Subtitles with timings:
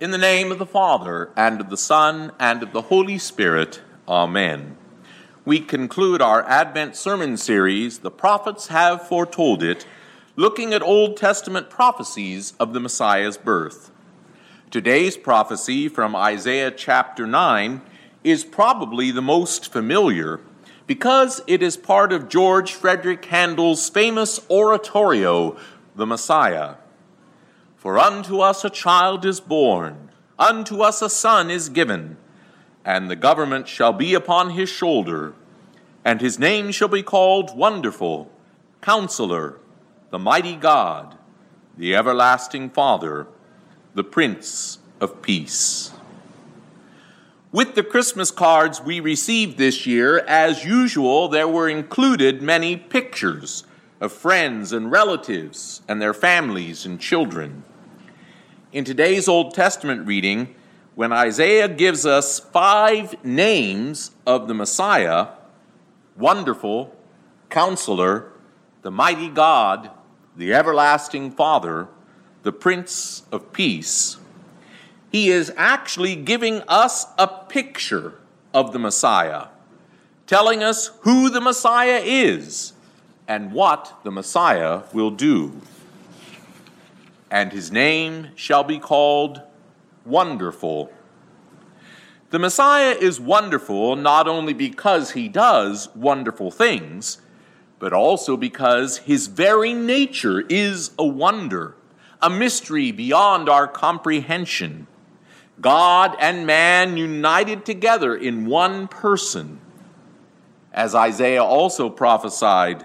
[0.00, 3.80] In the name of the Father, and of the Son, and of the Holy Spirit,
[4.06, 4.76] Amen.
[5.44, 9.86] We conclude our Advent sermon series, The Prophets Have Foretold It,
[10.36, 13.90] looking at Old Testament prophecies of the Messiah's birth.
[14.70, 17.82] Today's prophecy from Isaiah chapter 9
[18.22, 20.38] is probably the most familiar
[20.86, 25.56] because it is part of George Frederick Handel's famous oratorio,
[25.96, 26.76] The Messiah.
[27.88, 32.18] For unto us a child is born, unto us a son is given,
[32.84, 35.32] and the government shall be upon his shoulder,
[36.04, 38.30] and his name shall be called Wonderful,
[38.82, 39.58] Counselor,
[40.10, 41.16] the Mighty God,
[41.78, 43.26] the Everlasting Father,
[43.94, 45.90] the Prince of Peace.
[47.52, 53.64] With the Christmas cards we received this year, as usual, there were included many pictures
[53.98, 57.64] of friends and relatives and their families and children.
[58.70, 60.54] In today's Old Testament reading,
[60.94, 65.28] when Isaiah gives us five names of the Messiah
[66.16, 66.94] Wonderful,
[67.48, 68.32] Counselor,
[68.82, 69.90] the Mighty God,
[70.36, 71.88] the Everlasting Father,
[72.42, 74.18] the Prince of Peace
[75.10, 78.14] he is actually giving us a picture
[78.52, 79.46] of the Messiah,
[80.26, 82.72] telling us who the Messiah is
[83.26, 85.60] and what the Messiah will do.
[87.30, 89.42] And his name shall be called
[90.04, 90.90] Wonderful.
[92.30, 97.18] The Messiah is wonderful not only because he does wonderful things,
[97.78, 101.74] but also because his very nature is a wonder,
[102.20, 104.86] a mystery beyond our comprehension.
[105.60, 109.60] God and man united together in one person.
[110.72, 112.84] As Isaiah also prophesied,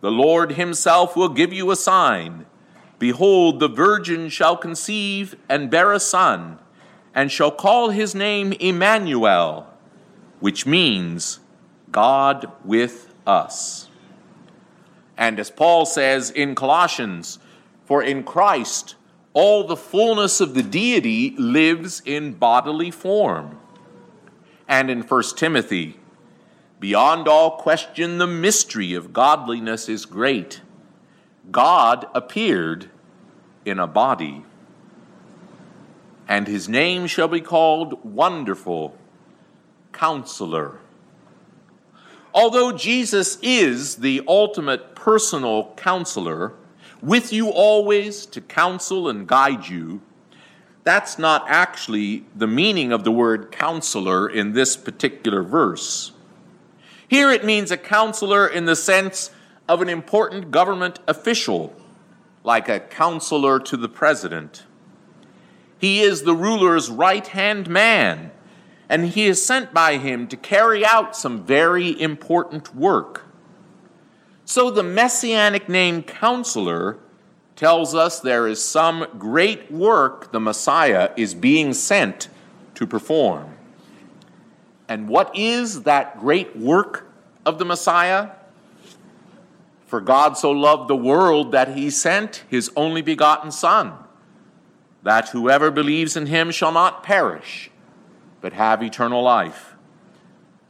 [0.00, 2.46] the Lord himself will give you a sign.
[3.00, 6.58] Behold, the virgin shall conceive and bear a son,
[7.14, 9.66] and shall call his name Emmanuel,
[10.38, 11.40] which means
[11.90, 13.88] God with us.
[15.16, 17.38] And as Paul says in Colossians,
[17.86, 18.96] for in Christ
[19.32, 23.58] all the fullness of the deity lives in bodily form.
[24.68, 25.96] And in 1 Timothy,
[26.78, 30.60] beyond all question, the mystery of godliness is great.
[31.50, 32.90] God appeared
[33.64, 34.44] in a body,
[36.28, 38.96] and his name shall be called Wonderful
[39.92, 40.78] Counselor.
[42.32, 46.54] Although Jesus is the ultimate personal counselor,
[47.02, 50.00] with you always to counsel and guide you,
[50.84, 56.12] that's not actually the meaning of the word counselor in this particular verse.
[57.08, 59.30] Here it means a counselor in the sense
[59.70, 61.72] of an important government official,
[62.42, 64.64] like a counselor to the president.
[65.78, 68.32] He is the ruler's right hand man,
[68.88, 73.26] and he is sent by him to carry out some very important work.
[74.44, 76.98] So the messianic name counselor
[77.54, 82.28] tells us there is some great work the Messiah is being sent
[82.74, 83.54] to perform.
[84.88, 87.08] And what is that great work
[87.46, 88.30] of the Messiah?
[89.90, 93.94] For God so loved the world that he sent his only begotten Son,
[95.02, 97.72] that whoever believes in him shall not perish,
[98.40, 99.74] but have eternal life.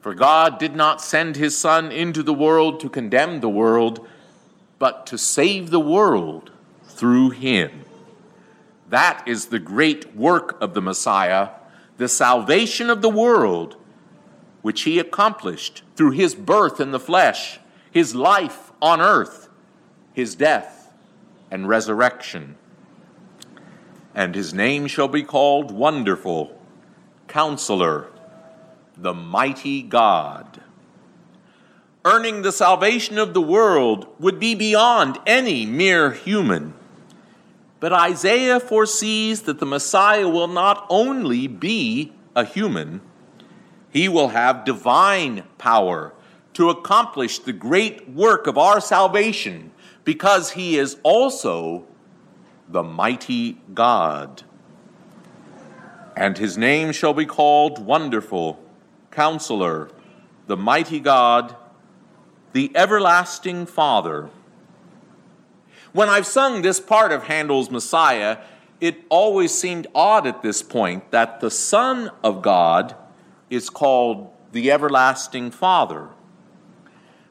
[0.00, 4.06] For God did not send his Son into the world to condemn the world,
[4.78, 6.52] but to save the world
[6.84, 7.86] through him.
[8.88, 11.48] That is the great work of the Messiah,
[11.96, 13.74] the salvation of the world,
[14.62, 17.58] which he accomplished through his birth in the flesh,
[17.90, 19.48] his life on earth,
[20.12, 20.92] his death
[21.50, 22.56] and resurrection.
[24.14, 26.60] And his name shall be called Wonderful,
[27.26, 28.08] Counselor
[29.00, 30.60] the mighty God.
[32.04, 36.74] Earning the salvation of the world would be beyond any mere human.
[37.80, 43.00] But Isaiah foresees that the Messiah will not only be a human,
[43.90, 46.12] he will have divine power
[46.58, 49.70] to accomplish the great work of our salvation
[50.02, 51.84] because he is also
[52.68, 54.42] the mighty God.
[56.16, 58.60] And his name shall be called Wonderful
[59.12, 59.88] Counselor,
[60.48, 61.54] the mighty God,
[62.52, 64.28] the everlasting Father.
[65.92, 68.38] When I've sung this part of Handel's Messiah,
[68.80, 72.96] it always seemed odd at this point that the Son of God
[73.48, 76.08] is called the everlasting Father.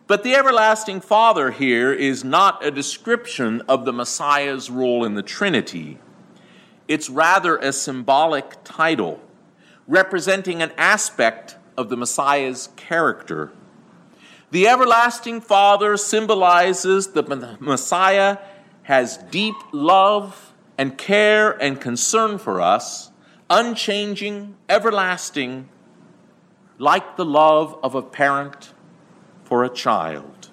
[0.07, 5.21] But the everlasting Father here is not a description of the Messiah's role in the
[5.21, 5.99] Trinity.
[6.87, 9.19] it's rather a symbolic title
[9.85, 13.51] representing an aspect of the Messiah's character.
[14.51, 18.37] The everlasting Father symbolizes the Messiah
[18.83, 23.11] has deep love and care and concern for us,
[23.49, 25.67] unchanging, everlasting,
[26.77, 28.71] like the love of a parent
[29.47, 30.49] for a child.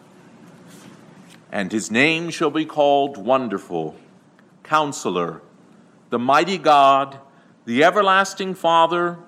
[1.51, 3.97] And his name shall be called Wonderful,
[4.63, 5.43] Counselor,
[6.11, 7.19] the Mighty God,
[7.65, 9.19] the Everlasting Father,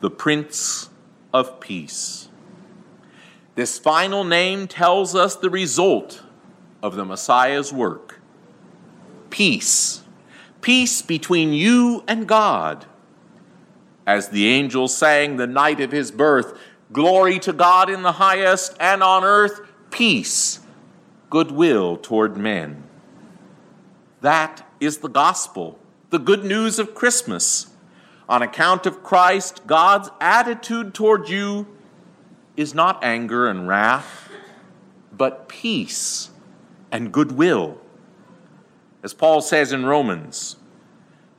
[0.00, 0.90] the Prince
[1.32, 2.28] of Peace.
[3.54, 6.22] This final name tells us the result
[6.82, 8.20] of the Messiah's work
[9.30, 10.02] peace.
[10.60, 12.84] Peace between you and God.
[14.06, 16.58] As the angels sang the night of his birth,
[16.92, 20.60] Glory to God in the highest, and on earth, peace,
[21.28, 22.82] goodwill toward men.
[24.20, 25.78] That is the gospel,
[26.10, 27.68] the good news of Christmas.
[28.28, 31.66] On account of Christ, God's attitude toward you
[32.56, 34.30] is not anger and wrath,
[35.12, 36.30] but peace
[36.90, 37.78] and goodwill.
[39.02, 40.56] As Paul says in Romans,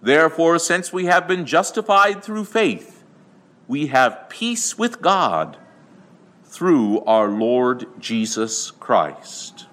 [0.02, 2.99] therefore, since we have been justified through faith,
[3.70, 5.56] we have peace with God
[6.44, 9.68] through our Lord Jesus Christ.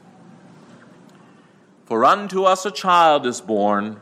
[1.86, 3.98] For unto us a child is born,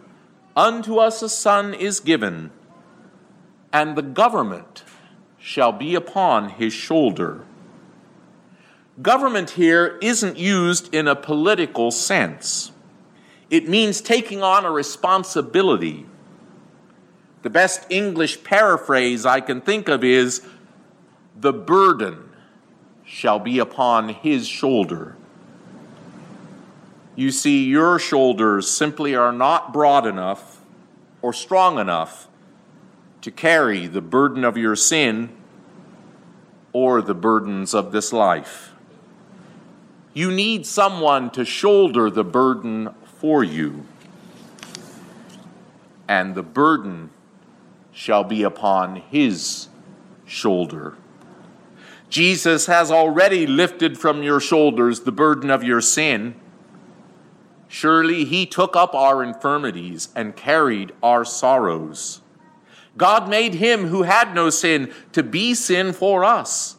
[0.56, 2.50] unto us a son is given,
[3.73, 4.82] and the government
[5.38, 7.44] shall be upon his shoulder.
[9.00, 12.73] Government here isn't used in a political sense.
[13.49, 16.06] It means taking on a responsibility.
[17.44, 20.41] The best English paraphrase I can think of is
[21.38, 22.31] the burden
[23.05, 25.14] shall be upon his shoulder.
[27.14, 30.62] You see, your shoulders simply are not broad enough
[31.20, 32.29] or strong enough
[33.20, 35.29] to carry the burden of your sin
[36.73, 38.73] or the burdens of this life.
[40.14, 43.85] You need someone to shoulder the burden for you,
[46.08, 47.11] and the burden
[47.94, 49.69] shall be upon his
[50.26, 50.96] shoulder.
[52.11, 56.35] Jesus has already lifted from your shoulders the burden of your sin.
[57.69, 62.20] Surely he took up our infirmities and carried our sorrows.
[62.96, 66.76] God made him who had no sin to be sin for us.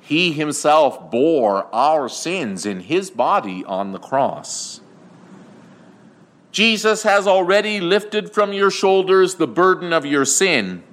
[0.00, 4.81] He himself bore our sins in his body on the cross.
[6.52, 10.84] Jesus has already lifted from your shoulders the burden of your sin,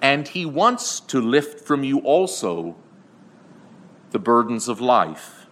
[0.00, 2.76] and he wants to lift from you also
[4.12, 5.46] the burdens of life.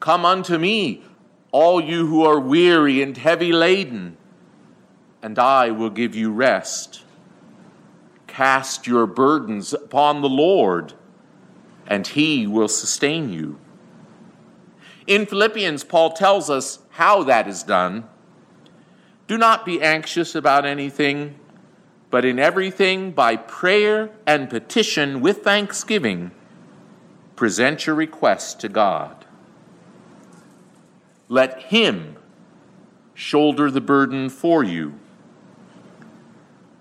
[0.00, 1.02] Come unto me,
[1.52, 4.16] all you who are weary and heavy laden
[5.26, 7.02] and I will give you rest.
[8.28, 10.92] Cast your burdens upon the Lord,
[11.84, 13.58] and he will sustain you.
[15.06, 18.04] In Philippians, Paul tells us how that is done.
[19.26, 21.36] Do not be anxious about anything,
[22.10, 26.30] but in everything, by prayer and petition with thanksgiving,
[27.34, 29.24] present your requests to God.
[31.28, 32.16] Let Him
[33.14, 34.98] shoulder the burden for you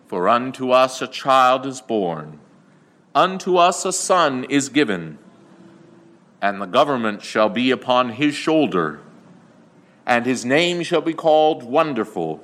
[0.08, 2.40] for unto us a child is born,
[3.14, 5.18] unto us a son is given,
[6.46, 9.00] and the government shall be upon his shoulder,
[10.06, 12.40] and his name shall be called Wonderful,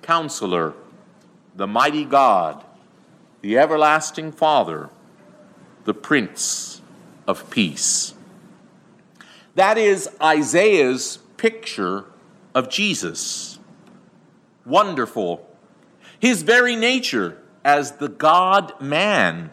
[0.00, 0.74] Counselor,
[1.56, 2.64] the Mighty God,
[3.40, 4.90] the Everlasting Father,
[5.82, 6.80] the Prince
[7.26, 8.14] of Peace.
[9.56, 12.04] That is Isaiah's picture
[12.54, 13.58] of Jesus.
[14.64, 15.44] Wonderful
[16.20, 19.50] his very nature as the God man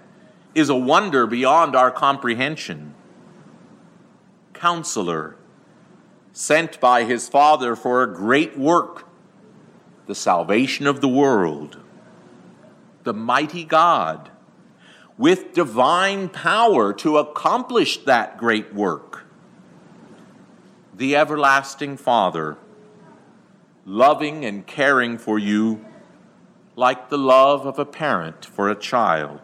[0.54, 2.94] is a wonder beyond our comprehension.
[4.64, 5.36] Counselor,
[6.32, 9.06] sent by his Father for a great work,
[10.06, 11.80] the salvation of the world.
[13.04, 14.32] The mighty God,
[15.18, 19.26] with divine power to accomplish that great work.
[20.96, 22.56] The everlasting Father,
[23.86, 25.84] loving and caring for you
[26.78, 29.42] like the love of a parent for a child.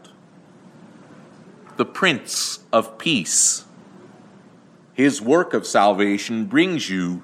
[1.76, 3.66] The Prince of Peace.
[5.00, 7.24] His work of salvation brings you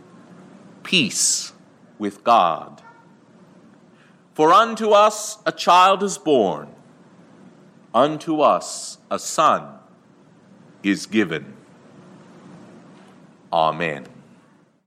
[0.83, 1.51] peace
[1.99, 2.81] with God.
[4.33, 6.69] For unto us a child is born,
[7.93, 9.77] unto us a son
[10.83, 11.53] is given.
[13.51, 14.07] Amen.